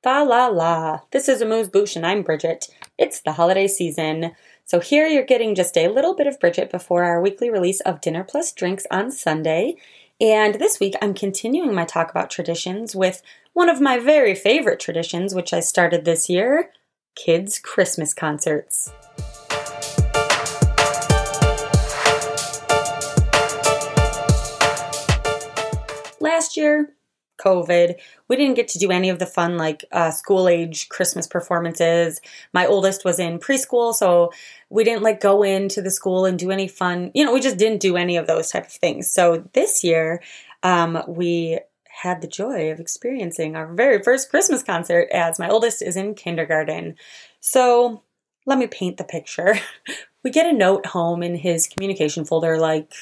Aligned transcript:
Fa 0.00 0.24
la 0.24 0.46
la. 0.46 1.00
This 1.10 1.28
is 1.28 1.40
Amuse 1.40 1.68
Bouche 1.68 1.96
and 1.96 2.06
I'm 2.06 2.22
Bridget. 2.22 2.68
It's 2.96 3.20
the 3.20 3.32
holiday 3.32 3.66
season. 3.66 4.30
So 4.64 4.78
here 4.78 5.08
you're 5.08 5.24
getting 5.24 5.56
just 5.56 5.76
a 5.76 5.88
little 5.88 6.14
bit 6.14 6.28
of 6.28 6.38
Bridget 6.38 6.70
before 6.70 7.02
our 7.02 7.20
weekly 7.20 7.50
release 7.50 7.80
of 7.80 8.00
Dinner 8.00 8.22
Plus 8.22 8.52
Drinks 8.52 8.86
on 8.92 9.10
Sunday. 9.10 9.74
And 10.20 10.54
this 10.54 10.78
week 10.78 10.94
I'm 11.02 11.14
continuing 11.14 11.74
my 11.74 11.84
talk 11.84 12.12
about 12.12 12.30
traditions 12.30 12.94
with 12.94 13.22
one 13.54 13.68
of 13.68 13.80
my 13.80 13.98
very 13.98 14.36
favorite 14.36 14.78
traditions, 14.78 15.34
which 15.34 15.52
I 15.52 15.58
started 15.58 16.04
this 16.04 16.28
year 16.28 16.70
kids' 17.16 17.58
Christmas 17.58 18.14
concerts. 18.14 18.92
Last 26.20 26.56
year, 26.56 26.94
COVID. 27.38 27.94
We 28.28 28.36
didn't 28.36 28.56
get 28.56 28.68
to 28.68 28.78
do 28.78 28.90
any 28.90 29.08
of 29.08 29.18
the 29.18 29.26
fun, 29.26 29.56
like 29.56 29.84
uh, 29.92 30.10
school 30.10 30.48
age 30.48 30.88
Christmas 30.88 31.26
performances. 31.26 32.20
My 32.52 32.66
oldest 32.66 33.04
was 33.04 33.18
in 33.18 33.38
preschool, 33.38 33.94
so 33.94 34.32
we 34.70 34.84
didn't 34.84 35.02
like 35.02 35.20
go 35.20 35.42
into 35.42 35.80
the 35.80 35.90
school 35.90 36.24
and 36.24 36.38
do 36.38 36.50
any 36.50 36.68
fun. 36.68 37.10
You 37.14 37.24
know, 37.24 37.32
we 37.32 37.40
just 37.40 37.58
didn't 37.58 37.80
do 37.80 37.96
any 37.96 38.16
of 38.16 38.26
those 38.26 38.50
type 38.50 38.66
of 38.66 38.72
things. 38.72 39.10
So 39.10 39.48
this 39.52 39.82
year, 39.82 40.22
um, 40.62 41.02
we 41.06 41.58
had 42.02 42.20
the 42.20 42.28
joy 42.28 42.70
of 42.70 42.78
experiencing 42.78 43.56
our 43.56 43.72
very 43.72 44.02
first 44.02 44.30
Christmas 44.30 44.62
concert 44.62 45.08
as 45.12 45.38
my 45.38 45.48
oldest 45.48 45.82
is 45.82 45.96
in 45.96 46.14
kindergarten. 46.14 46.96
So 47.40 48.02
let 48.46 48.58
me 48.58 48.66
paint 48.66 48.96
the 48.96 49.04
picture. 49.04 49.58
we 50.24 50.30
get 50.30 50.46
a 50.46 50.56
note 50.56 50.86
home 50.86 51.22
in 51.22 51.34
his 51.34 51.66
communication 51.66 52.24
folder, 52.24 52.58
like, 52.58 52.92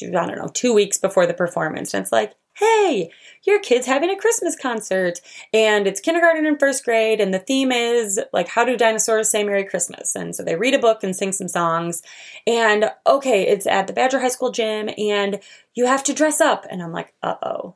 I 0.00 0.06
don't 0.06 0.38
know, 0.38 0.50
two 0.52 0.72
weeks 0.72 0.98
before 0.98 1.26
the 1.26 1.34
performance. 1.34 1.92
And 1.94 2.02
it's 2.02 2.12
like, 2.12 2.34
hey, 2.58 3.10
your 3.44 3.60
kid's 3.60 3.86
having 3.86 4.10
a 4.10 4.16
Christmas 4.16 4.56
concert 4.56 5.20
and 5.52 5.86
it's 5.86 6.00
kindergarten 6.00 6.46
and 6.46 6.58
first 6.58 6.84
grade 6.84 7.20
and 7.20 7.32
the 7.32 7.38
theme 7.38 7.72
is 7.72 8.20
like 8.32 8.48
how 8.48 8.64
do 8.64 8.76
dinosaurs 8.76 9.30
say 9.30 9.44
Merry 9.44 9.64
Christmas? 9.64 10.14
And 10.14 10.34
so 10.34 10.42
they 10.42 10.56
read 10.56 10.74
a 10.74 10.78
book 10.78 11.02
and 11.02 11.14
sing 11.14 11.32
some 11.32 11.48
songs 11.48 12.02
and 12.46 12.90
okay, 13.06 13.46
it's 13.46 13.66
at 13.66 13.86
the 13.86 13.92
Badger 13.92 14.20
High 14.20 14.28
School 14.28 14.50
gym 14.50 14.90
and 14.98 15.40
you 15.74 15.86
have 15.86 16.04
to 16.04 16.14
dress 16.14 16.40
up 16.40 16.66
and 16.70 16.82
I'm 16.82 16.92
like, 16.92 17.14
"Uh-oh. 17.22 17.74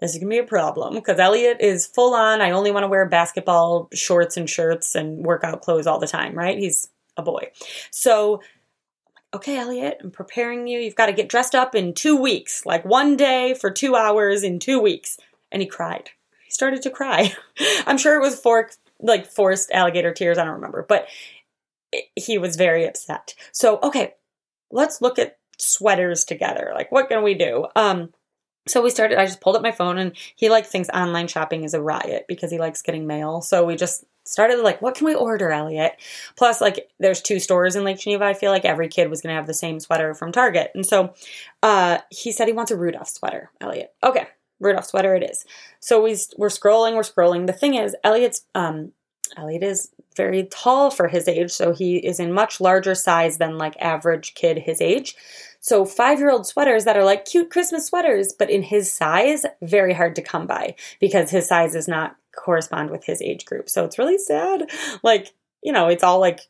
This 0.00 0.14
is 0.14 0.20
to 0.20 0.26
be 0.26 0.38
a 0.38 0.44
problem 0.44 0.94
because 0.94 1.18
Elliot 1.18 1.56
is 1.60 1.86
full 1.86 2.14
on 2.14 2.40
I 2.40 2.52
only 2.52 2.70
want 2.70 2.84
to 2.84 2.88
wear 2.88 3.06
basketball 3.06 3.88
shorts 3.92 4.36
and 4.36 4.48
shirts 4.48 4.94
and 4.94 5.24
workout 5.24 5.62
clothes 5.62 5.86
all 5.86 5.98
the 5.98 6.06
time, 6.06 6.34
right? 6.34 6.58
He's 6.58 6.88
a 7.16 7.22
boy. 7.22 7.50
So 7.90 8.40
okay, 9.34 9.58
Elliot, 9.58 9.98
I'm 10.02 10.10
preparing 10.10 10.66
you. 10.66 10.78
You've 10.80 10.94
got 10.94 11.06
to 11.06 11.12
get 11.12 11.28
dressed 11.28 11.54
up 11.54 11.74
in 11.74 11.94
two 11.94 12.16
weeks, 12.16 12.64
like 12.64 12.84
one 12.84 13.16
day 13.16 13.54
for 13.54 13.70
two 13.70 13.94
hours 13.94 14.42
in 14.42 14.58
two 14.58 14.80
weeks. 14.80 15.18
And 15.52 15.62
he 15.62 15.68
cried. 15.68 16.10
He 16.44 16.50
started 16.50 16.82
to 16.82 16.90
cry. 16.90 17.34
I'm 17.86 17.98
sure 17.98 18.16
it 18.16 18.22
was 18.22 18.40
fork, 18.40 18.74
like 19.00 19.26
forced 19.26 19.70
alligator 19.70 20.12
tears. 20.12 20.38
I 20.38 20.44
don't 20.44 20.54
remember, 20.54 20.84
but 20.88 21.08
he 22.16 22.38
was 22.38 22.56
very 22.56 22.86
upset. 22.86 23.34
So, 23.52 23.78
okay, 23.82 24.14
let's 24.70 25.00
look 25.00 25.18
at 25.18 25.38
sweaters 25.58 26.24
together. 26.24 26.72
Like, 26.74 26.92
what 26.92 27.08
can 27.08 27.22
we 27.22 27.34
do? 27.34 27.66
Um, 27.76 28.12
so 28.66 28.82
we 28.82 28.90
started, 28.90 29.18
I 29.18 29.24
just 29.24 29.40
pulled 29.40 29.56
up 29.56 29.62
my 29.62 29.72
phone 29.72 29.98
and 29.98 30.12
he 30.36 30.50
like 30.50 30.66
thinks 30.66 30.90
online 30.90 31.28
shopping 31.28 31.64
is 31.64 31.74
a 31.74 31.82
riot 31.82 32.26
because 32.28 32.50
he 32.50 32.58
likes 32.58 32.82
getting 32.82 33.06
mail. 33.06 33.40
So 33.40 33.64
we 33.64 33.76
just 33.76 34.04
started 34.28 34.58
like, 34.60 34.82
what 34.82 34.94
can 34.94 35.06
we 35.06 35.14
order, 35.14 35.50
Elliot? 35.50 36.00
Plus, 36.36 36.60
like, 36.60 36.88
there's 36.98 37.22
two 37.22 37.40
stores 37.40 37.76
in 37.76 37.84
Lake 37.84 37.98
Geneva. 37.98 38.24
I 38.24 38.34
feel 38.34 38.52
like 38.52 38.64
every 38.64 38.88
kid 38.88 39.10
was 39.10 39.22
going 39.22 39.32
to 39.32 39.36
have 39.36 39.46
the 39.46 39.54
same 39.54 39.80
sweater 39.80 40.14
from 40.14 40.32
Target. 40.32 40.70
And 40.74 40.84
so 40.84 41.14
uh, 41.62 41.98
he 42.10 42.32
said 42.32 42.46
he 42.46 42.52
wants 42.52 42.70
a 42.70 42.76
Rudolph 42.76 43.08
sweater, 43.08 43.50
Elliot. 43.60 43.94
Okay, 44.02 44.26
Rudolph 44.60 44.86
sweater 44.86 45.14
it 45.14 45.22
is. 45.22 45.44
So 45.80 46.02
we, 46.02 46.16
we're 46.36 46.48
scrolling, 46.48 46.94
we're 46.94 47.02
scrolling. 47.02 47.46
The 47.46 47.52
thing 47.52 47.74
is, 47.74 47.96
Elliot's, 48.04 48.44
um, 48.54 48.92
Elliot 49.36 49.62
is 49.62 49.90
very 50.16 50.44
tall 50.44 50.90
for 50.90 51.08
his 51.08 51.28
age, 51.28 51.50
so 51.50 51.72
he 51.72 51.96
is 51.98 52.18
in 52.18 52.32
much 52.32 52.60
larger 52.60 52.94
size 52.94 53.38
than 53.38 53.58
like 53.58 53.76
average 53.80 54.34
kid 54.34 54.58
his 54.58 54.80
age. 54.80 55.14
So 55.60 55.84
five 55.84 56.18
year 56.18 56.30
old 56.30 56.46
sweaters 56.46 56.84
that 56.84 56.96
are 56.96 57.04
like 57.04 57.24
cute 57.24 57.50
Christmas 57.50 57.86
sweaters, 57.86 58.32
but 58.32 58.50
in 58.50 58.62
his 58.62 58.92
size, 58.92 59.44
very 59.62 59.92
hard 59.92 60.16
to 60.16 60.22
come 60.22 60.46
by 60.46 60.74
because 61.00 61.30
his 61.30 61.48
size 61.48 61.72
does 61.72 61.88
not 61.88 62.16
correspond 62.36 62.90
with 62.90 63.04
his 63.04 63.20
age 63.20 63.44
group. 63.44 63.68
So 63.68 63.84
it's 63.84 63.98
really 63.98 64.18
sad. 64.18 64.70
Like, 65.02 65.32
you 65.62 65.72
know, 65.72 65.88
it's 65.88 66.04
all 66.04 66.20
like 66.20 66.40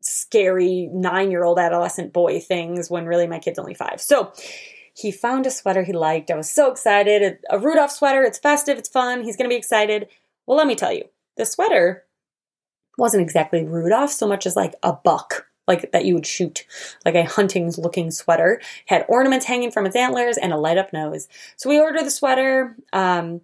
scary 0.00 0.88
nine 0.92 1.30
year 1.30 1.44
old 1.44 1.58
adolescent 1.58 2.12
boy 2.12 2.40
things 2.40 2.90
when 2.90 3.06
really 3.06 3.26
my 3.26 3.38
kid's 3.38 3.58
only 3.58 3.74
five. 3.74 4.00
So 4.00 4.32
he 4.94 5.10
found 5.10 5.46
a 5.46 5.50
sweater 5.50 5.82
he 5.82 5.92
liked. 5.92 6.30
I 6.30 6.36
was 6.36 6.50
so 6.50 6.70
excited. 6.70 7.38
A 7.50 7.58
Rudolph 7.58 7.90
sweater. 7.90 8.22
It's 8.22 8.38
festive. 8.38 8.78
It's 8.78 8.88
fun. 8.88 9.24
He's 9.24 9.36
going 9.36 9.48
to 9.48 9.52
be 9.52 9.58
excited. 9.58 10.08
Well, 10.46 10.56
let 10.56 10.66
me 10.66 10.76
tell 10.76 10.92
you, 10.92 11.04
the 11.36 11.44
sweater 11.44 12.03
wasn't 12.98 13.22
exactly 13.22 13.64
Rudolph 13.64 14.10
so 14.10 14.26
much 14.26 14.46
as 14.46 14.56
like 14.56 14.74
a 14.82 14.92
buck 14.92 15.46
like 15.66 15.92
that 15.92 16.04
you 16.04 16.14
would 16.14 16.26
shoot, 16.26 16.66
like 17.04 17.14
a 17.14 17.24
hunting 17.24 17.72
looking 17.78 18.10
sweater. 18.10 18.60
Had 18.86 19.06
ornaments 19.08 19.46
hanging 19.46 19.70
from 19.70 19.86
its 19.86 19.96
antlers 19.96 20.36
and 20.36 20.52
a 20.52 20.58
light 20.58 20.78
up 20.78 20.92
nose. 20.92 21.28
So 21.56 21.70
we 21.70 21.80
ordered 21.80 22.04
the 22.04 22.10
sweater. 22.10 22.76
Um, 22.92 23.40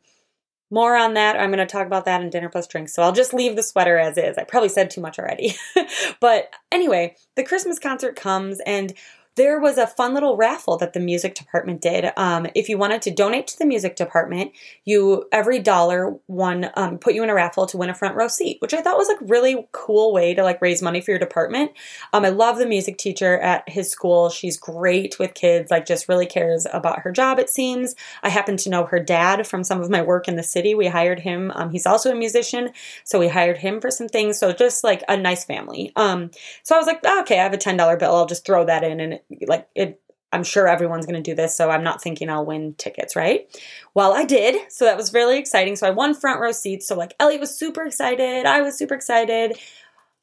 more 0.70 0.96
on 0.96 1.14
that. 1.14 1.36
I'm 1.36 1.50
going 1.50 1.58
to 1.58 1.66
talk 1.66 1.86
about 1.86 2.04
that 2.04 2.22
in 2.22 2.30
Dinner 2.30 2.48
Plus 2.48 2.68
Drinks. 2.68 2.94
So 2.94 3.02
I'll 3.02 3.12
just 3.12 3.34
leave 3.34 3.56
the 3.56 3.62
sweater 3.62 3.98
as 3.98 4.16
is. 4.16 4.38
I 4.38 4.44
probably 4.44 4.68
said 4.68 4.90
too 4.90 5.00
much 5.00 5.18
already. 5.18 5.56
but 6.20 6.54
anyway, 6.70 7.16
the 7.34 7.42
Christmas 7.42 7.78
concert 7.78 8.14
comes 8.14 8.60
and 8.60 8.94
there 9.40 9.58
was 9.58 9.78
a 9.78 9.86
fun 9.86 10.12
little 10.12 10.36
raffle 10.36 10.76
that 10.76 10.92
the 10.92 11.00
music 11.00 11.34
department 11.34 11.80
did. 11.80 12.12
Um, 12.18 12.46
if 12.54 12.68
you 12.68 12.76
wanted 12.76 13.00
to 13.02 13.10
donate 13.10 13.46
to 13.46 13.58
the 13.58 13.64
music 13.64 13.96
department, 13.96 14.52
you 14.84 15.24
every 15.32 15.58
dollar 15.58 16.14
won 16.26 16.70
um, 16.74 16.98
put 16.98 17.14
you 17.14 17.22
in 17.22 17.30
a 17.30 17.34
raffle 17.34 17.64
to 17.68 17.78
win 17.78 17.88
a 17.88 17.94
front 17.94 18.16
row 18.16 18.28
seat, 18.28 18.58
which 18.60 18.74
I 18.74 18.82
thought 18.82 18.98
was 18.98 19.08
like 19.08 19.16
really 19.22 19.66
cool 19.72 20.12
way 20.12 20.34
to 20.34 20.42
like 20.42 20.60
raise 20.60 20.82
money 20.82 21.00
for 21.00 21.12
your 21.12 21.18
department. 21.18 21.72
Um, 22.12 22.26
I 22.26 22.28
love 22.28 22.58
the 22.58 22.66
music 22.66 22.98
teacher 22.98 23.38
at 23.38 23.66
his 23.66 23.90
school. 23.90 24.28
She's 24.28 24.58
great 24.58 25.18
with 25.18 25.32
kids, 25.32 25.70
like 25.70 25.86
just 25.86 26.06
really 26.06 26.26
cares 26.26 26.66
about 26.70 27.00
her 27.00 27.10
job. 27.10 27.38
It 27.38 27.48
seems. 27.48 27.94
I 28.22 28.28
happen 28.28 28.58
to 28.58 28.68
know 28.68 28.84
her 28.84 29.00
dad 29.00 29.46
from 29.46 29.64
some 29.64 29.80
of 29.80 29.88
my 29.88 30.02
work 30.02 30.28
in 30.28 30.36
the 30.36 30.42
city. 30.42 30.74
We 30.74 30.88
hired 30.88 31.20
him. 31.20 31.50
Um, 31.54 31.70
he's 31.70 31.86
also 31.86 32.12
a 32.12 32.14
musician, 32.14 32.72
so 33.04 33.18
we 33.18 33.28
hired 33.28 33.56
him 33.56 33.80
for 33.80 33.90
some 33.90 34.08
things. 34.08 34.38
So 34.38 34.52
just 34.52 34.84
like 34.84 35.02
a 35.08 35.16
nice 35.16 35.46
family. 35.46 35.92
Um, 35.96 36.30
so 36.62 36.74
I 36.74 36.78
was 36.78 36.86
like, 36.86 37.00
oh, 37.06 37.22
okay, 37.22 37.40
I 37.40 37.44
have 37.44 37.54
a 37.54 37.56
ten 37.56 37.78
dollar 37.78 37.96
bill. 37.96 38.14
I'll 38.14 38.26
just 38.26 38.44
throw 38.44 38.66
that 38.66 38.84
in 38.84 39.00
and 39.00 39.18
like 39.46 39.68
it 39.74 40.00
I'm 40.32 40.44
sure 40.44 40.68
everyone's 40.68 41.06
going 41.06 41.20
to 41.20 41.30
do 41.30 41.34
this, 41.34 41.56
so 41.56 41.70
I'm 41.70 41.82
not 41.82 42.00
thinking 42.00 42.30
I'll 42.30 42.46
win 42.46 42.74
tickets, 42.74 43.16
right? 43.16 43.48
Well, 43.94 44.12
I 44.12 44.24
did, 44.24 44.70
so 44.70 44.84
that 44.84 44.96
was 44.96 45.12
really 45.12 45.38
exciting. 45.38 45.74
So 45.74 45.88
I 45.88 45.90
won 45.90 46.14
front 46.14 46.40
row 46.40 46.52
seats. 46.52 46.86
So, 46.86 46.94
like, 46.94 47.14
Ellie 47.18 47.38
was 47.38 47.56
super 47.56 47.84
excited. 47.84 48.46
I 48.46 48.60
was 48.62 48.78
super 48.78 48.94
excited. 48.94 49.58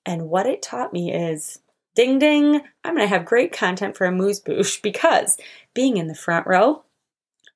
And 0.06 0.30
what 0.30 0.46
it 0.46 0.62
taught 0.62 0.94
me 0.94 1.14
is 1.14 1.60
ding 1.94 2.20
ding, 2.20 2.62
I'm 2.86 2.96
going 2.96 3.06
to 3.06 3.14
have 3.14 3.26
great 3.26 3.52
content 3.52 3.98
for 3.98 4.06
Amuse 4.06 4.40
Bouche 4.40 4.82
because 4.82 5.38
being 5.74 5.98
in 5.98 6.08
the 6.08 6.16
front 6.16 6.48
row, 6.48 6.84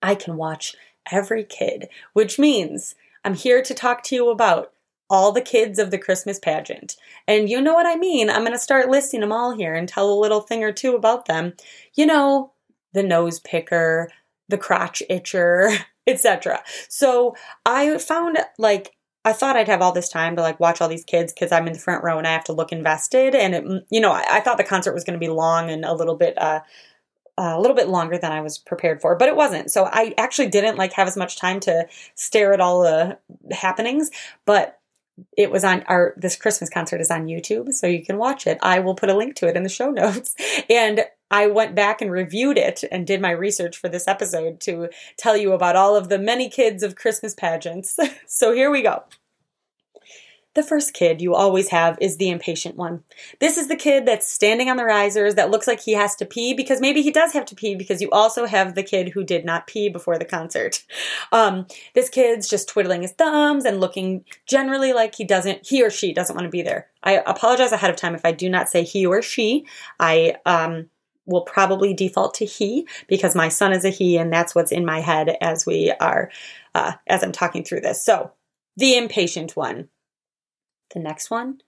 I 0.01 0.15
can 0.15 0.35
watch 0.35 0.75
every 1.09 1.45
kid, 1.45 1.87
which 2.13 2.37
means 2.37 2.95
I'm 3.23 3.35
here 3.35 3.61
to 3.61 3.73
talk 3.73 4.03
to 4.03 4.15
you 4.15 4.29
about 4.29 4.73
all 5.11 5.33
the 5.33 5.41
kids 5.41 5.77
of 5.77 5.91
the 5.91 5.97
Christmas 5.97 6.39
pageant. 6.39 6.95
And 7.27 7.49
you 7.49 7.61
know 7.61 7.73
what 7.73 7.85
I 7.85 7.97
mean. 7.97 8.29
I'm 8.29 8.41
going 8.41 8.53
to 8.53 8.59
start 8.59 8.89
listing 8.89 9.19
them 9.19 9.33
all 9.33 9.53
here 9.53 9.75
and 9.75 9.87
tell 9.87 10.11
a 10.11 10.19
little 10.19 10.39
thing 10.39 10.63
or 10.63 10.71
two 10.71 10.95
about 10.95 11.25
them. 11.25 11.53
You 11.93 12.05
know, 12.05 12.53
the 12.93 13.03
nose 13.03 13.39
picker, 13.39 14.09
the 14.47 14.57
crotch 14.57 15.03
itcher, 15.09 15.77
etc. 16.07 16.63
So 16.87 17.35
I 17.65 17.97
found 17.97 18.37
like 18.57 18.95
I 19.25 19.33
thought 19.33 19.57
I'd 19.57 19.67
have 19.67 19.81
all 19.81 19.91
this 19.91 20.09
time 20.09 20.37
to 20.37 20.41
like 20.41 20.59
watch 20.61 20.81
all 20.81 20.87
these 20.87 21.03
kids 21.03 21.33
because 21.33 21.51
I'm 21.51 21.67
in 21.67 21.73
the 21.73 21.79
front 21.79 22.03
row 22.03 22.17
and 22.17 22.25
I 22.25 22.31
have 22.31 22.45
to 22.45 22.53
look 22.53 22.71
invested. 22.71 23.35
And 23.35 23.53
it, 23.53 23.85
you 23.91 23.99
know, 23.99 24.13
I, 24.13 24.25
I 24.29 24.39
thought 24.39 24.57
the 24.57 24.63
concert 24.63 24.93
was 24.93 25.03
going 25.03 25.19
to 25.19 25.23
be 25.23 25.29
long 25.29 25.69
and 25.69 25.83
a 25.83 25.93
little 25.93 26.15
bit, 26.15 26.41
uh, 26.41 26.61
a 27.37 27.59
little 27.59 27.75
bit 27.75 27.89
longer 27.89 28.17
than 28.17 28.31
I 28.31 28.41
was 28.41 28.57
prepared 28.57 29.01
for, 29.01 29.15
but 29.15 29.27
it 29.27 29.35
wasn't. 29.35 29.71
So 29.71 29.85
I 29.91 30.13
actually 30.17 30.47
didn't 30.47 30.77
like 30.77 30.93
have 30.93 31.07
as 31.07 31.17
much 31.17 31.37
time 31.37 31.59
to 31.61 31.87
stare 32.15 32.53
at 32.53 32.61
all 32.61 32.81
the 32.81 33.19
happenings. 33.51 34.09
But 34.45 34.80
it 35.37 35.51
was 35.51 35.63
on 35.63 35.83
our 35.83 36.13
this 36.17 36.35
Christmas 36.35 36.69
concert 36.69 37.01
is 37.01 37.11
on 37.11 37.27
YouTube, 37.27 37.73
so 37.73 37.87
you 37.87 38.03
can 38.03 38.17
watch 38.17 38.47
it. 38.47 38.57
I 38.61 38.79
will 38.79 38.95
put 38.95 39.09
a 39.09 39.17
link 39.17 39.35
to 39.35 39.47
it 39.47 39.55
in 39.55 39.63
the 39.63 39.69
show 39.69 39.89
notes. 39.91 40.35
And 40.69 41.05
I 41.29 41.47
went 41.47 41.75
back 41.75 42.01
and 42.01 42.11
reviewed 42.11 42.57
it 42.57 42.83
and 42.91 43.07
did 43.07 43.21
my 43.21 43.31
research 43.31 43.77
for 43.77 43.87
this 43.87 44.07
episode 44.07 44.59
to 44.61 44.89
tell 45.17 45.37
you 45.37 45.53
about 45.53 45.75
all 45.75 45.95
of 45.95 46.09
the 46.09 46.19
many 46.19 46.49
kids 46.49 46.83
of 46.83 46.95
Christmas 46.95 47.33
pageants. 47.33 47.97
so 48.27 48.53
here 48.53 48.69
we 48.69 48.81
go. 48.81 49.03
The 50.53 50.63
first 50.63 50.93
kid 50.93 51.21
you 51.21 51.33
always 51.33 51.69
have 51.69 51.97
is 52.01 52.17
the 52.17 52.29
impatient 52.29 52.75
one. 52.75 53.03
This 53.39 53.57
is 53.57 53.67
the 53.67 53.75
kid 53.75 54.05
that's 54.05 54.27
standing 54.27 54.69
on 54.69 54.75
the 54.75 54.83
risers 54.83 55.35
that 55.35 55.49
looks 55.49 55.65
like 55.65 55.79
he 55.79 55.93
has 55.93 56.15
to 56.17 56.25
pee 56.25 56.53
because 56.53 56.81
maybe 56.81 57.01
he 57.01 57.11
does 57.11 57.31
have 57.33 57.45
to 57.45 57.55
pee 57.55 57.75
because 57.75 58.01
you 58.01 58.09
also 58.11 58.45
have 58.45 58.75
the 58.75 58.83
kid 58.83 59.09
who 59.09 59.23
did 59.23 59.45
not 59.45 59.67
pee 59.67 59.87
before 59.87 60.17
the 60.17 60.25
concert. 60.25 60.83
Um, 61.33 61.65
this 61.93 62.09
kid's 62.09 62.49
just 62.49 62.67
twiddling 62.67 63.03
his 63.03 63.13
thumbs 63.13 63.63
and 63.63 63.79
looking 63.79 64.25
generally 64.47 64.91
like 64.91 65.15
he 65.15 65.23
doesn't, 65.23 65.65
he 65.65 65.81
or 65.81 65.89
she 65.89 66.13
doesn't 66.13 66.35
want 66.35 66.45
to 66.45 66.49
be 66.49 66.61
there. 66.61 66.87
I 67.03 67.21
apologize 67.25 67.71
ahead 67.71 67.89
of 67.89 67.95
time 67.95 68.15
if 68.15 68.25
I 68.25 68.33
do 68.33 68.49
not 68.49 68.67
say 68.67 68.83
he 68.83 69.05
or 69.05 69.21
she. 69.21 69.65
I, 69.99 70.35
um, 70.45 70.89
will 71.25 71.41
probably 71.41 71.93
default 71.93 72.33
to 72.33 72.45
he 72.45 72.87
because 73.07 73.35
my 73.35 73.47
son 73.47 73.71
is 73.71 73.85
a 73.85 73.89
he 73.89 74.17
and 74.17 74.33
that's 74.33 74.53
what's 74.53 74.71
in 74.71 74.85
my 74.85 74.99
head 74.99 75.37
as 75.39 75.65
we 75.65 75.91
are 76.01 76.31
uh, 76.73 76.93
as 77.07 77.23
i'm 77.23 77.31
talking 77.31 77.63
through 77.63 77.79
this 77.79 78.03
so 78.03 78.31
the 78.77 78.97
impatient 78.97 79.55
one. 79.55 79.89
The 80.93 80.99
next 80.99 81.29
one, 81.29 81.61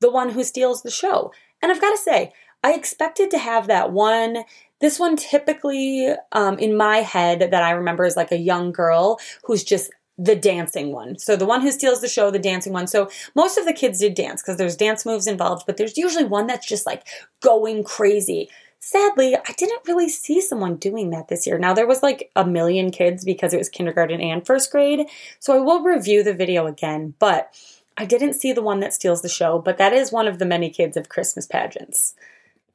the 0.00 0.10
one 0.10 0.30
who 0.30 0.44
steals 0.44 0.82
the 0.82 0.90
show. 0.90 1.32
And 1.62 1.70
I've 1.70 1.80
got 1.80 1.92
to 1.92 1.98
say, 1.98 2.32
I 2.62 2.74
expected 2.74 3.30
to 3.30 3.38
have 3.38 3.66
that 3.66 3.92
one. 3.92 4.44
This 4.80 4.98
one 4.98 5.16
typically 5.16 6.14
um, 6.32 6.58
in 6.58 6.76
my 6.76 6.98
head 6.98 7.40
that 7.40 7.62
I 7.62 7.70
remember 7.72 8.04
is 8.04 8.16
like 8.16 8.32
a 8.32 8.38
young 8.38 8.72
girl 8.72 9.20
who's 9.44 9.64
just 9.64 9.90
the 10.16 10.36
dancing 10.36 10.92
one. 10.92 11.18
So 11.18 11.36
the 11.36 11.46
one 11.46 11.60
who 11.60 11.72
steals 11.72 12.00
the 12.00 12.08
show, 12.08 12.30
the 12.30 12.38
dancing 12.38 12.72
one. 12.72 12.86
So 12.86 13.10
most 13.34 13.58
of 13.58 13.66
the 13.66 13.72
kids 13.72 13.98
did 13.98 14.14
dance 14.14 14.42
because 14.42 14.56
there's 14.56 14.76
dance 14.76 15.04
moves 15.04 15.26
involved, 15.26 15.64
but 15.66 15.76
there's 15.76 15.98
usually 15.98 16.24
one 16.24 16.46
that's 16.46 16.66
just 16.66 16.86
like 16.86 17.06
going 17.40 17.84
crazy. 17.84 18.48
Sadly, 18.78 19.34
I 19.34 19.52
didn't 19.56 19.88
really 19.88 20.08
see 20.08 20.40
someone 20.40 20.76
doing 20.76 21.10
that 21.10 21.28
this 21.28 21.46
year. 21.46 21.58
Now, 21.58 21.72
there 21.72 21.86
was 21.86 22.02
like 22.02 22.30
a 22.36 22.44
million 22.44 22.90
kids 22.90 23.24
because 23.24 23.54
it 23.54 23.58
was 23.58 23.70
kindergarten 23.70 24.20
and 24.20 24.44
first 24.44 24.70
grade. 24.70 25.06
So 25.38 25.56
I 25.56 25.60
will 25.60 25.82
review 25.82 26.22
the 26.22 26.34
video 26.34 26.66
again, 26.66 27.14
but 27.18 27.54
I 27.96 28.04
didn't 28.04 28.34
see 28.34 28.52
the 28.52 28.62
one 28.62 28.80
that 28.80 28.92
steals 28.92 29.22
the 29.22 29.28
show, 29.28 29.58
but 29.58 29.78
that 29.78 29.92
is 29.92 30.10
one 30.10 30.26
of 30.26 30.38
the 30.38 30.46
many 30.46 30.70
kids 30.70 30.96
of 30.96 31.08
Christmas 31.08 31.46
pageants. 31.46 32.14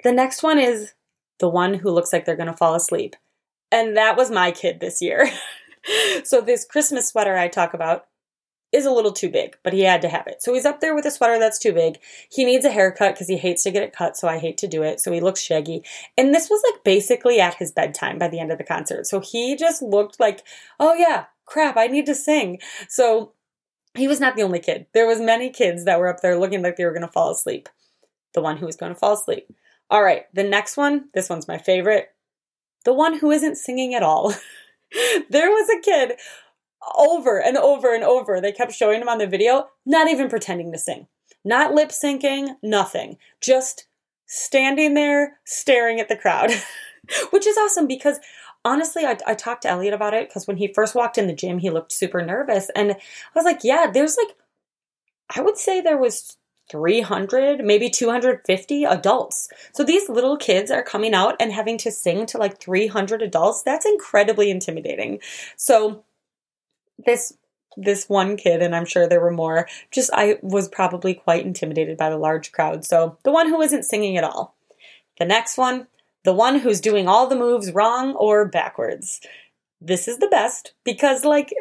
The 0.04 0.12
next 0.12 0.44
one 0.44 0.60
is 0.60 0.94
the 1.39 1.50
one 1.50 1.74
who 1.74 1.92
looks 1.92 2.13
like 2.13 2.25
they're 2.25 2.36
going 2.36 2.48
to 2.48 2.56
fall 2.56 2.75
asleep. 2.75 3.16
And 3.71 3.98
that 3.98 4.18
was 4.18 4.31
my 4.31 4.51
kid 4.51 4.80
this 4.80 5.01
year. 5.01 5.30
so 6.24 6.42
this 6.42 6.66
Christmas 6.66 7.10
sweater 7.10 7.38
I 7.38 7.48
talk 7.48 7.74
about 7.74 8.06
is 8.71 8.86
a 8.86 8.92
little 8.92 9.12
too 9.12 9.30
big, 9.30 9.57
but 9.63 9.74
he 9.74 9.81
had 9.81 10.01
to 10.04 10.10
have 10.10 10.27
it. 10.27 10.44
So 10.44 10.54
he's 10.54 10.66
up 10.66 10.80
there 10.80 10.94
with 10.94 11.06
a 11.06 11.12
sweater 11.12 11.39
that's 11.39 11.57
too 11.57 11.74
big. 11.74 11.98
He 12.31 12.45
needs 12.45 12.66
a 12.66 12.71
haircut 12.71 13.16
because 13.16 13.27
he 13.27 13.38
hates 13.38 13.63
to 13.63 13.71
get 13.71 13.83
it 13.83 13.94
cut, 13.94 14.16
so 14.16 14.27
I 14.27 14.38
hate 14.38 14.60
to 14.60 14.68
do 14.68 14.83
it. 14.83 15.00
So 15.00 15.12
he 15.12 15.21
looks 15.21 15.42
shaggy. 15.42 15.83
And 16.18 16.33
this 16.33 16.50
was 16.50 16.62
like 16.71 16.83
basically 16.83 17.39
at 17.39 17.56
his 17.56 17.71
bedtime 17.71 18.19
by 18.19 18.27
the 18.27 18.39
end 18.39 18.51
of 18.51 18.60
the 18.60 18.63
concert. 18.63 19.07
So 19.07 19.21
he 19.21 19.56
just 19.56 19.81
looked 19.81 20.19
like, 20.19 20.44
oh 20.80 20.94
yeah, 20.94 21.25
crap, 21.45 21.77
I 21.77 21.88
need 21.88 22.06
to 22.06 22.16
sing. 22.16 22.60
So 22.88 23.33
he 23.96 24.08
was 24.08 24.20
not 24.20 24.36
the 24.36 24.44
only 24.44 24.60
kid. 24.60 24.88
There 24.94 25.08
was 25.08 25.20
many 25.20 25.50
kids 25.50 25.86
that 25.86 26.00
were 26.00 26.08
up 26.08 26.22
there 26.22 26.38
looking 26.38 26.62
like 26.62 26.76
they 26.76 26.86
were 26.86 26.94
going 26.94 27.02
to 27.02 27.08
fall 27.12 27.32
asleep. 27.32 27.70
The 28.34 28.42
one 28.42 28.58
who 28.58 28.66
was 28.66 28.76
going 28.76 28.94
to 28.94 29.00
fall 29.00 29.14
asleep. 29.14 29.48
All 29.90 30.04
right, 30.04 30.24
the 30.34 30.44
next 30.44 30.78
one, 30.78 31.06
this 31.14 31.30
one's 31.30 31.48
my 31.48 31.58
favorite. 31.58 32.10
The 32.86 32.94
one 32.94 33.18
who 33.18 33.32
isn't 33.32 33.56
singing 33.56 33.96
at 33.96 34.04
all. 34.04 34.34
there 35.30 35.50
was 35.50 35.70
a 35.70 35.82
kid 35.82 36.18
over 36.96 37.42
and 37.42 37.58
over 37.58 37.94
and 37.94 38.04
over. 38.04 38.40
They 38.40 38.52
kept 38.52 38.74
showing 38.74 39.02
him 39.02 39.10
on 39.10 39.18
the 39.18 39.28
video, 39.28 39.70
not 39.86 40.08
even 40.08 40.30
pretending 40.30 40.72
to 40.72 40.78
sing, 40.78 41.08
not 41.44 41.74
lip 41.74 41.90
syncing, 41.90 42.56
nothing. 42.62 43.18
Just 43.42 43.88
standing 44.28 44.94
there 44.94 45.40
staring 45.44 46.00
at 46.00 46.08
the 46.08 46.16
crowd, 46.16 46.52
which 47.32 47.48
is 47.48 47.58
awesome 47.58 47.88
because 47.88 48.20
honestly, 48.69 49.04
I, 49.04 49.18
I 49.25 49.33
talked 49.33 49.63
to 49.63 49.69
Elliot 49.69 49.95
about 49.95 50.13
it 50.13 50.30
because 50.30 50.45
when 50.45 50.57
he 50.57 50.71
first 50.71 50.94
walked 50.94 51.18
in 51.18 51.25
the 51.25 51.33
gym, 51.33 51.57
he 51.57 51.71
looked 51.71 51.92
super 51.92 52.24
nervous. 52.24 52.69
And 52.75 52.92
I 52.92 52.98
was 53.33 53.44
like, 53.44 53.63
yeah, 53.63 53.89
there's 53.92 54.16
like, 54.16 54.36
I 55.36 55.42
would 55.42 55.57
say 55.57 55.81
there 55.81 55.98
was 55.98 56.38
300, 56.69 57.66
maybe 57.66 57.89
250 57.89 58.83
adults. 58.83 59.50
So 59.74 59.83
these 59.83 60.07
little 60.07 60.38
kids 60.38 60.69
are 60.69 60.83
coming 60.83 61.16
out 61.16 61.36
and 61.39 61.51
having 61.51 61.80
to 61.80 61.92
sing 61.92 62.27
to 62.27 62.38
like 62.38 62.62
300 62.62 63.24
adults. 63.24 63.63
That's 63.63 63.88
incredibly 63.88 64.51
intimidating. 64.51 65.19
So 65.57 66.04
this 67.04 67.33
this 67.77 68.10
one 68.10 68.36
kid 68.36 68.62
and 68.62 68.75
I'm 68.75 68.86
sure 68.86 69.07
there 69.07 69.21
were 69.21 69.31
more, 69.31 69.68
just 69.89 70.10
I 70.13 70.38
was 70.42 70.68
probably 70.68 71.13
quite 71.13 71.45
intimidated 71.45 71.98
by 71.98 72.10
the 72.10 72.18
large 72.18 72.51
crowd. 72.51 72.83
So 72.83 73.18
the 73.24 73.31
one 73.31 73.48
who 73.48 73.62
isn't 73.62 73.83
singing 73.83 74.18
at 74.18 74.24
all. 74.24 74.56
The 75.18 75.25
next 75.25 75.57
one, 75.57 75.88
the 76.24 76.33
one 76.33 76.60
who's 76.60 76.81
doing 76.81 77.07
all 77.07 77.27
the 77.27 77.36
moves 77.36 77.71
wrong 77.71 78.13
or 78.16 78.48
backwards 78.48 79.21
this 79.81 80.07
is 80.07 80.18
the 80.18 80.27
best 80.27 80.74
because 80.83 81.24
like 81.24 81.54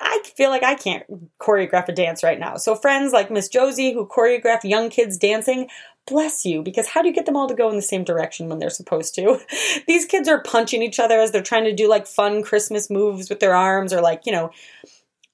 I 0.00 0.22
feel 0.36 0.50
like 0.50 0.62
I 0.62 0.74
can't 0.74 1.04
choreograph 1.38 1.88
a 1.88 1.92
dance 1.92 2.22
right 2.22 2.38
now. 2.38 2.56
So 2.56 2.74
friends 2.74 3.12
like 3.12 3.30
Miss 3.30 3.48
Josie 3.48 3.92
who 3.92 4.06
choreograph 4.06 4.62
young 4.62 4.90
kids 4.90 5.18
dancing, 5.18 5.68
bless 6.06 6.44
you 6.44 6.62
because 6.62 6.88
how 6.88 7.02
do 7.02 7.08
you 7.08 7.14
get 7.14 7.26
them 7.26 7.36
all 7.36 7.48
to 7.48 7.54
go 7.54 7.68
in 7.70 7.76
the 7.76 7.82
same 7.82 8.04
direction 8.04 8.48
when 8.48 8.58
they're 8.58 8.70
supposed 8.70 9.14
to? 9.16 9.40
These 9.88 10.06
kids 10.06 10.28
are 10.28 10.42
punching 10.42 10.82
each 10.82 11.00
other 11.00 11.18
as 11.18 11.32
they're 11.32 11.42
trying 11.42 11.64
to 11.64 11.74
do 11.74 11.88
like 11.88 12.06
fun 12.06 12.42
Christmas 12.42 12.90
moves 12.90 13.28
with 13.28 13.40
their 13.40 13.54
arms 13.54 13.92
or 13.92 14.00
like, 14.00 14.22
you 14.24 14.32
know, 14.32 14.50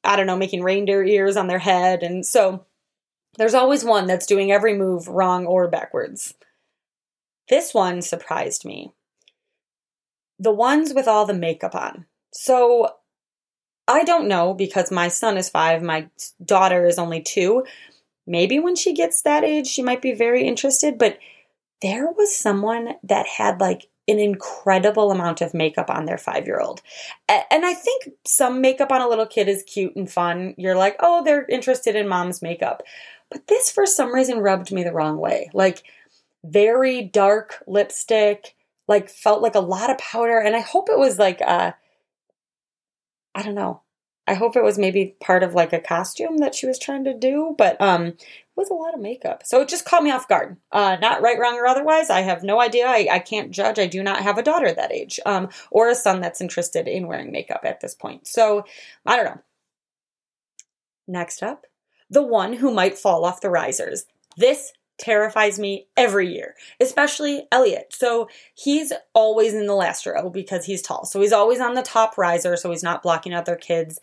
I 0.03 0.17
don't 0.17 0.27
know, 0.27 0.37
making 0.37 0.63
reindeer 0.63 1.05
ears 1.05 1.37
on 1.37 1.47
their 1.47 1.59
head 1.59 2.03
and 2.03 2.25
so 2.25 2.65
there's 3.37 3.55
always 3.55 3.85
one 3.85 4.07
that's 4.07 4.27
doing 4.27 4.51
every 4.51 4.77
move 4.77 5.09
wrong 5.09 5.47
or 5.47 5.69
backwards. 5.69 6.35
This 7.51 7.75
one 7.75 8.01
surprised 8.01 8.65
me. 8.65 8.95
The 10.39 10.53
ones 10.53 10.95
with 10.95 11.07
all 11.07 11.27
the 11.27 11.35
makeup 11.35 11.75
on. 11.75 12.07
So 12.33 12.95
I 13.87 14.05
don't 14.05 14.29
know 14.29 14.55
because 14.55 14.93
my 14.93 15.09
son 15.09 15.37
is 15.37 15.51
five, 15.51 15.83
my 15.83 16.09
daughter 16.43 16.87
is 16.87 16.99
only 16.99 17.21
two. 17.21 17.65
Maybe 18.27 18.61
when 18.61 18.77
she 18.77 18.95
gets 18.95 19.23
that 19.23 19.43
age, 19.43 19.67
she 19.67 19.83
might 19.83 20.01
be 20.01 20.13
very 20.13 20.47
interested, 20.47 20.97
but 20.97 21.19
there 21.83 22.07
was 22.07 22.35
someone 22.35 22.95
that 23.03 23.27
had 23.27 23.61
like 23.61 23.89
an 24.07 24.21
incredible 24.21 25.11
amount 25.11 25.41
of 25.41 25.53
makeup 25.53 25.91
on 25.91 26.05
their 26.05 26.19
five 26.19 26.47
year 26.47 26.61
old. 26.61 26.83
And 27.29 27.67
I 27.67 27.75
think 27.75 28.11
some 28.25 28.61
makeup 28.61 28.93
on 28.93 29.01
a 29.01 29.09
little 29.09 29.27
kid 29.27 29.49
is 29.49 29.65
cute 29.65 29.97
and 29.97 30.11
fun. 30.11 30.55
You're 30.57 30.77
like, 30.77 30.97
oh, 31.01 31.25
they're 31.25 31.47
interested 31.47 31.97
in 31.97 32.09
mom's 32.09 32.43
makeup. 32.43 32.83
But 33.29 33.49
this, 33.49 33.71
for 33.71 33.87
some 33.87 34.15
reason, 34.15 34.39
rubbed 34.39 34.73
me 34.73 34.83
the 34.85 34.93
wrong 34.93 35.19
way. 35.19 35.51
Like, 35.53 35.85
very 36.45 37.03
dark 37.03 37.63
lipstick, 37.67 38.55
like, 38.89 39.09
felt 39.09 39.43
like 39.43 39.55
a 39.55 39.61
lot 39.61 39.91
of 39.91 39.99
powder. 39.99 40.39
And 40.39 40.57
I 40.57 40.61
hope 40.61 40.89
it 40.89 40.99
was 40.99 41.19
like, 41.19 41.41
uh, 41.43 41.73
I 43.35 43.43
don't 43.43 43.55
know. 43.55 43.83
I 44.27 44.35
hope 44.35 44.55
it 44.55 44.63
was 44.63 44.79
maybe 44.79 45.17
part 45.21 45.43
of 45.43 45.55
like 45.55 45.73
a 45.73 45.81
costume 45.81 46.39
that 46.39 46.55
she 46.55 46.67
was 46.67 46.79
trying 46.79 47.03
to 47.03 47.15
do, 47.15 47.55
but 47.59 47.81
um, 47.81 48.07
it 48.07 48.25
was 48.55 48.71
a 48.71 48.75
lot 48.75 48.95
of 48.95 49.01
makeup. 49.01 49.43
So 49.45 49.61
it 49.61 49.69
just 49.69 49.85
caught 49.85 50.05
me 50.05 50.13
off 50.13 50.29
guard. 50.29 50.57
Uh, 50.71 50.97
not 51.01 51.21
right, 51.21 51.37
wrong, 51.37 51.57
or 51.59 51.67
otherwise. 51.67 52.11
I 52.11 52.21
have 52.21 52.45
no 52.45 52.61
idea. 52.61 52.87
I, 52.87 53.09
I 53.11 53.19
can't 53.19 53.51
judge. 53.51 53.81
I 53.81 53.89
do 53.89 54.05
not 54.05 54.23
have 54.23 54.39
a 54.39 54.43
daughter 54.43 54.73
that 54.73 54.93
age 54.93 55.19
um, 55.27 55.49
or 55.73 55.89
a 55.89 55.97
son 55.97 56.21
that's 56.21 56.41
interested 56.41 56.87
in 56.87 57.09
wearing 57.09 57.33
makeup 57.33 57.63
at 57.65 57.81
this 57.81 57.97
point. 57.97 58.29
So 58.29 58.65
I 59.05 59.17
don't 59.17 59.25
know. 59.25 59.41
Next 61.09 61.43
up, 61.43 61.67
the 62.09 62.23
one 62.23 62.53
who 62.53 62.73
might 62.73 62.99
fall 62.99 63.25
off 63.25 63.41
the 63.41 63.51
risers. 63.51 64.05
This 64.37 64.73
terrifies 65.01 65.59
me 65.59 65.87
every 65.97 66.33
year, 66.33 66.55
especially 66.79 67.49
Elliot. 67.51 67.89
So 67.91 68.29
he's 68.55 68.93
always 69.15 69.55
in 69.55 69.67
the 69.67 69.75
last 69.75 70.07
row 70.07 70.31
because 70.31 70.67
he's 70.67 70.83
tall. 70.83 71.07
So 71.07 71.21
he's 71.21 71.33
always 71.33 71.59
on 71.59 71.75
the 71.75 71.83
top 71.83 72.17
riser, 72.19 72.57
so 72.57 72.71
he's 72.71 72.83
not 72.83 73.03
blocking 73.03 73.35
other 73.35 73.57
kids. 73.57 73.99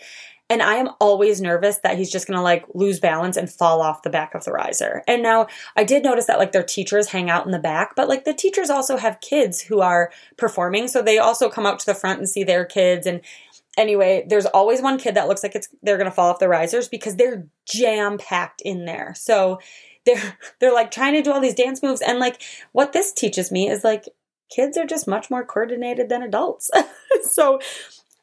And 0.50 0.62
I 0.62 0.76
am 0.76 0.90
always 1.00 1.42
nervous 1.42 1.80
that 1.80 1.98
he's 1.98 2.10
just 2.10 2.26
gonna 2.26 2.42
like 2.42 2.66
lose 2.74 3.00
balance 3.00 3.38
and 3.38 3.52
fall 3.52 3.82
off 3.82 4.02
the 4.02 4.10
back 4.10 4.34
of 4.34 4.46
the 4.46 4.52
riser. 4.52 5.04
And 5.08 5.22
now 5.22 5.48
I 5.76 5.84
did 5.84 6.04
notice 6.04 6.26
that 6.26 6.40
like 6.40 6.52
their 6.52 6.64
teachers 6.64 7.10
hang 7.10 7.30
out 7.30 7.46
in 7.46 7.52
the 7.52 7.60
back, 7.60 7.96
but 7.96 8.08
like 8.08 8.24
the 8.24 8.34
teachers 8.34 8.70
also 8.70 8.98
have 8.98 9.22
kids 9.22 9.62
who 9.62 9.82
are 9.82 10.12
performing. 10.38 10.88
So 10.88 11.02
they 11.02 11.18
also 11.18 11.50
come 11.50 11.66
out 11.66 11.80
to 11.80 11.86
the 11.86 11.94
front 11.94 12.20
and 12.20 12.30
see 12.30 12.44
their 12.44 12.66
kids. 12.66 13.06
And 13.06 13.22
anyway, 13.78 14.26
there's 14.28 14.46
always 14.46 14.82
one 14.82 14.98
kid 14.98 15.16
that 15.16 15.28
looks 15.28 15.44
like 15.44 15.54
it's 15.54 15.68
they're 15.84 15.98
gonna 15.98 16.12
fall 16.12 16.30
off 16.30 16.40
the 16.40 16.48
risers 16.48 16.88
because 16.88 17.18
they're 17.18 17.46
jam 17.66 18.18
packed 18.18 18.62
in 18.62 18.86
there. 18.86 19.14
So 19.18 19.60
they're 20.08 20.38
they're 20.60 20.74
like 20.74 20.90
trying 20.90 21.14
to 21.14 21.22
do 21.22 21.32
all 21.32 21.42
these 21.42 21.54
dance 21.54 21.84
moves 21.84 22.02
and 22.02 22.18
like 22.18 22.42
what 22.72 22.94
this 22.94 23.12
teaches 23.12 23.52
me 23.52 23.70
is 23.70 23.84
like 23.84 24.10
kids 24.50 24.78
are 24.78 24.86
just 24.86 25.08
much 25.08 25.30
more 25.30 25.46
coordinated 25.46 26.10
than 26.10 26.24
adults. 26.24 26.72
so 27.24 27.60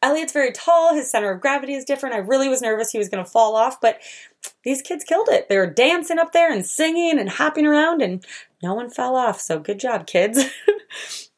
Elliot's 0.02 0.32
very 0.32 0.52
tall, 0.52 0.94
his 0.94 1.10
center 1.10 1.30
of 1.30 1.40
gravity 1.40 1.74
is 1.74 1.84
different. 1.84 2.14
I 2.14 2.18
really 2.18 2.48
was 2.48 2.62
nervous 2.62 2.90
he 2.90 2.98
was 2.98 3.08
going 3.08 3.24
to 3.24 3.30
fall 3.30 3.56
off, 3.56 3.80
but 3.80 4.00
these 4.62 4.82
kids 4.82 5.04
killed 5.04 5.28
it. 5.30 5.48
They 5.48 5.56
were 5.56 5.66
dancing 5.66 6.18
up 6.18 6.32
there 6.32 6.52
and 6.52 6.64
singing 6.64 7.18
and 7.18 7.28
hopping 7.28 7.66
around 7.66 8.02
and 8.02 8.24
no 8.62 8.74
one 8.74 8.90
fell 8.90 9.16
off. 9.16 9.40
So 9.40 9.58
good 9.58 9.78
job, 9.78 10.06
kids. 10.06 10.44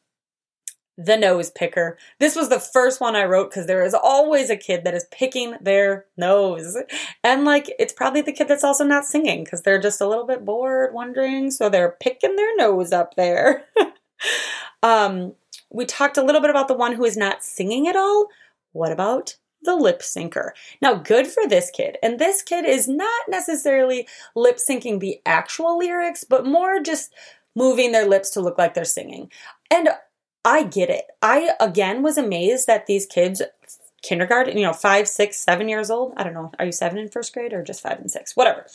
the 0.97 1.15
nose 1.15 1.51
picker. 1.51 1.97
This 2.19 2.35
was 2.35 2.49
the 2.49 2.59
first 2.59 2.99
one 2.99 3.15
I 3.15 3.25
wrote 3.25 3.51
because 3.51 3.67
there 3.67 3.83
is 3.83 3.93
always 3.93 4.49
a 4.49 4.57
kid 4.57 4.83
that 4.83 4.95
is 4.95 5.05
picking 5.11 5.55
their 5.61 6.05
nose. 6.17 6.77
And 7.23 7.45
like, 7.45 7.71
it's 7.77 7.93
probably 7.93 8.21
the 8.21 8.31
kid 8.31 8.47
that's 8.47 8.63
also 8.63 8.83
not 8.83 9.05
singing 9.05 9.43
because 9.43 9.61
they're 9.61 9.79
just 9.79 10.01
a 10.01 10.07
little 10.07 10.25
bit 10.25 10.43
bored, 10.43 10.93
wondering. 10.93 11.51
So 11.51 11.69
they're 11.69 11.95
picking 11.99 12.35
their 12.35 12.55
nose 12.55 12.91
up 12.91 13.15
there. 13.15 13.65
um, 14.83 15.35
we 15.71 15.85
talked 15.85 16.17
a 16.17 16.23
little 16.23 16.41
bit 16.41 16.49
about 16.49 16.67
the 16.67 16.73
one 16.73 16.93
who 16.93 17.05
is 17.05 17.17
not 17.17 17.43
singing 17.43 17.87
at 17.87 17.95
all. 17.95 18.27
What 18.71 18.91
about 18.91 19.37
the 19.63 19.75
lip 19.75 20.01
syncer. 20.01 20.51
Now, 20.81 20.93
good 20.93 21.27
for 21.27 21.47
this 21.47 21.69
kid. 21.71 21.97
And 22.03 22.19
this 22.19 22.41
kid 22.41 22.65
is 22.65 22.87
not 22.87 23.25
necessarily 23.27 24.07
lip 24.35 24.57
syncing 24.57 24.99
the 24.99 25.19
actual 25.25 25.77
lyrics, 25.77 26.23
but 26.23 26.45
more 26.45 26.79
just 26.79 27.13
moving 27.55 27.91
their 27.91 28.07
lips 28.07 28.29
to 28.31 28.41
look 28.41 28.57
like 28.57 28.73
they're 28.73 28.85
singing. 28.85 29.31
And 29.71 29.89
I 30.47 30.63
get 30.63 30.89
it. 30.89 31.03
I 31.21 31.51
again 31.59 32.03
was 32.03 32.17
amazed 32.17 32.67
that 32.67 32.87
these 32.87 33.05
kids, 33.05 33.41
kindergarten, 34.01 34.57
you 34.57 34.63
know, 34.63 34.71
five, 34.71 35.09
six, 35.09 35.37
seven 35.37 35.67
years 35.67 35.91
old. 35.91 36.13
I 36.15 36.23
don't 36.23 36.33
know. 36.33 36.51
Are 36.57 36.65
you 36.65 36.71
seven 36.71 36.97
in 36.97 37.09
first 37.09 37.33
grade 37.33 37.51
or 37.51 37.61
just 37.61 37.81
five 37.81 37.99
and 37.99 38.09
six? 38.09 38.33
Whatever. 38.33 38.65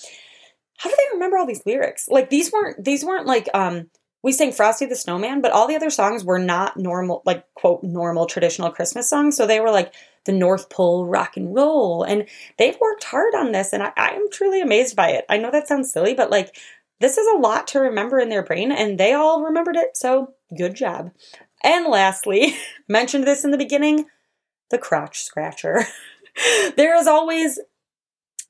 How 0.77 0.91
do 0.91 0.97
they 0.99 1.15
remember 1.15 1.39
all 1.39 1.47
these 1.47 1.65
lyrics? 1.65 2.09
Like 2.11 2.29
these 2.29 2.53
weren't 2.53 2.85
these 2.85 3.07
weren't 3.07 3.27
like 3.27 3.49
um 3.55 3.89
we 4.23 4.33
sang 4.33 4.53
Frosty 4.53 4.85
the 4.85 4.95
Snowman, 4.95 5.41
but 5.41 5.51
all 5.51 5.67
the 5.67 5.75
other 5.75 5.89
songs 5.89 6.25
were 6.25 6.39
not 6.39 6.77
normal, 6.77 7.23
like 7.25 7.47
quote 7.55 7.83
normal 7.83 8.27
traditional 8.27 8.71
Christmas 8.71 9.09
songs. 9.09 9.35
So 9.35 9.47
they 9.47 9.59
were 9.59 9.71
like 9.71 9.95
the 10.27 10.33
North 10.33 10.69
Pole 10.69 11.07
rock 11.07 11.39
and 11.39 11.55
roll. 11.55 12.03
And 12.03 12.29
they've 12.59 12.79
worked 12.81 13.05
hard 13.05 13.35
on 13.35 13.53
this, 13.53 13.73
and 13.73 13.83
I, 13.83 13.93
I 13.97 14.11
am 14.11 14.31
truly 14.31 14.61
amazed 14.61 14.95
by 14.95 15.13
it. 15.13 15.25
I 15.29 15.39
know 15.39 15.51
that 15.51 15.67
sounds 15.67 15.91
silly, 15.91 16.15
but 16.15 16.31
like, 16.31 16.55
this 17.01 17.19
is 17.19 17.27
a 17.27 17.39
lot 17.39 17.67
to 17.69 17.81
remember 17.81 18.21
in 18.21 18.29
their 18.29 18.45
brain, 18.45 18.71
and 18.71 18.99
they 18.99 19.13
all 19.13 19.43
remembered 19.43 19.77
it, 19.77 19.97
so 19.97 20.35
good 20.57 20.75
job. 20.75 21.11
And 21.63 21.87
lastly, 21.87 22.57
mentioned 22.89 23.27
this 23.27 23.45
in 23.45 23.51
the 23.51 23.59
beginning 23.59 24.07
the 24.71 24.79
crotch 24.79 25.23
scratcher. 25.23 25.85
there 26.77 26.97
is 26.97 27.07
always 27.07 27.61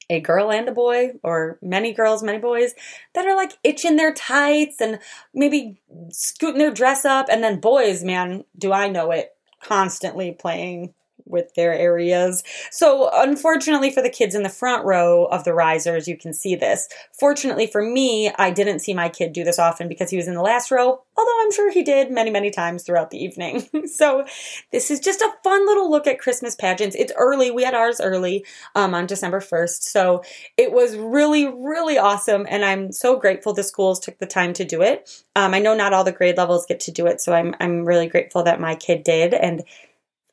a 0.09 0.21
girl 0.21 0.52
and 0.52 0.69
a 0.69 0.73
boy, 0.73 1.12
or 1.23 1.59
many 1.62 1.92
girls, 1.92 2.23
many 2.23 2.38
boys, 2.38 2.75
that 3.14 3.26
are 3.26 3.37
like 3.37 3.52
itching 3.64 3.97
their 3.97 4.12
tights 4.12 4.81
and 4.81 4.99
maybe 5.35 5.81
scooting 6.11 6.59
their 6.59 6.71
dress 6.71 7.04
up. 7.04 7.26
And 7.31 7.42
then 7.42 7.61
boys, 7.61 8.04
man, 8.04 8.45
do 8.57 8.73
I 8.73 8.88
know 8.88 9.11
it, 9.11 9.33
constantly 9.62 10.33
playing 10.33 10.95
with 11.25 11.55
their 11.55 11.73
areas. 11.73 12.43
So, 12.71 13.11
unfortunately 13.12 13.91
for 13.91 14.02
the 14.02 14.11
kids 14.11 14.35
in 14.35 14.43
the 14.43 14.49
front 14.49 14.85
row 14.85 15.26
of 15.26 15.45
the 15.45 15.55
risers, 15.55 16.09
you 16.09 16.17
can 16.17 16.33
see 16.33 16.55
this. 16.55 16.88
Fortunately 17.19 17.67
for 17.67 17.83
me, 17.83 18.33
I 18.38 18.50
didn't 18.50 18.81
see 18.81 18.95
my 18.95 19.09
kid 19.09 19.33
do 19.33 19.45
this 19.45 19.59
often 19.59 19.88
because 19.88 20.11
he 20.11 20.17
was 20.17 20.29
in 20.29 20.35
the 20.35 20.43
last 20.43 20.71
row, 20.71 21.02
although 21.17 21.43
I'm 21.43 21.52
sure 21.52 21.71
he 21.71 21.83
did 21.83 22.11
many, 22.11 22.31
many 22.31 22.50
times 22.50 22.83
throughout 22.83 23.11
the 23.11 23.23
evening. 23.23 23.69
so, 23.87 24.25
this 24.71 24.91
is 24.91 25.00
just 25.00 25.21
a 25.21 25.33
fun 25.45 25.67
little 25.67 25.91
look 25.91 26.07
at 26.07 26.19
Christmas 26.19 26.55
pageants. 26.55 26.97
It's 26.97 27.12
early. 27.17 27.50
We 27.50 27.64
had 27.64 27.75
ours 27.75 28.00
early 28.00 28.45
um, 28.75 28.95
on 28.95 29.07
December 29.07 29.41
1st. 29.41 29.83
So, 29.83 30.23
it 30.57 30.73
was 30.73 30.97
really, 30.97 31.47
really 31.47 31.99
awesome. 31.99 32.47
And 32.49 32.64
I'm 32.64 32.93
so 32.93 33.17
grateful 33.19 33.52
the 33.52 33.62
schools 33.62 34.00
took 34.00 34.19
the 34.19 34.26
time 34.26 34.52
to 34.55 34.64
do 34.64 34.83
it. 34.83 35.23
Um, 35.37 35.55
I 35.55 35.59
know 35.59 35.75
not 35.75 35.93
all 35.93 36.05
the 36.05 36.12
grade 36.12 36.37
levels 36.37 36.67
get 36.67 36.81
to 36.81 36.91
do 36.91 37.07
it. 37.07 37.21
So, 37.21 37.33
I'm, 37.33 37.55
I'm 37.61 37.85
really 37.85 38.09
grateful 38.09 38.43
that 38.45 38.61
my 38.61 38.75
kid 38.75 39.05
did. 39.05 39.35
And 39.35 39.62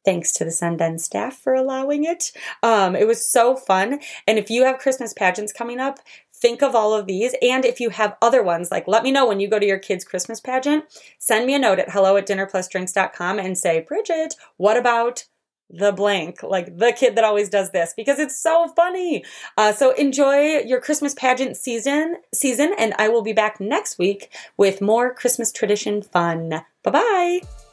Thanks 0.05 0.31
to 0.33 0.45
the 0.45 0.51
Sundance 0.51 1.01
staff 1.01 1.37
for 1.37 1.53
allowing 1.53 2.03
it. 2.05 2.31
Um, 2.63 2.95
it 2.95 3.07
was 3.07 3.25
so 3.25 3.55
fun. 3.55 3.99
And 4.25 4.39
if 4.39 4.49
you 4.49 4.63
have 4.63 4.79
Christmas 4.79 5.13
pageants 5.13 5.51
coming 5.51 5.79
up, 5.79 5.99
think 6.33 6.61
of 6.61 6.73
all 6.73 6.93
of 6.93 7.05
these. 7.05 7.35
And 7.41 7.65
if 7.65 7.79
you 7.79 7.89
have 7.89 8.17
other 8.21 8.41
ones, 8.41 8.71
like 8.71 8.87
let 8.87 9.03
me 9.03 9.11
know 9.11 9.27
when 9.27 9.39
you 9.39 9.47
go 9.47 9.59
to 9.59 9.65
your 9.65 9.79
kid's 9.79 10.05
Christmas 10.05 10.39
pageant. 10.39 10.85
Send 11.19 11.45
me 11.45 11.53
a 11.53 11.59
note 11.59 11.79
at 11.79 11.91
hello 11.91 12.15
at 12.17 12.27
dinnerplusdrinks.com 12.27 13.39
and 13.39 13.57
say, 13.57 13.81
Bridget, 13.81 14.35
what 14.57 14.77
about 14.77 15.25
the 15.69 15.91
blank, 15.91 16.41
like 16.41 16.77
the 16.77 16.91
kid 16.91 17.15
that 17.15 17.23
always 17.23 17.49
does 17.49 17.71
this, 17.71 17.93
because 17.95 18.19
it's 18.19 18.35
so 18.35 18.67
funny. 18.75 19.23
Uh, 19.55 19.71
so 19.71 19.91
enjoy 19.91 20.59
your 20.59 20.81
Christmas 20.81 21.13
pageant 21.13 21.57
season, 21.57 22.17
season, 22.33 22.73
and 22.77 22.93
I 22.97 23.09
will 23.09 23.21
be 23.21 23.33
back 23.33 23.59
next 23.59 23.99
week 23.99 24.31
with 24.57 24.81
more 24.81 25.13
Christmas 25.13 25.51
tradition 25.51 26.01
fun. 26.01 26.49
Bye 26.83 26.91
bye. 26.91 27.68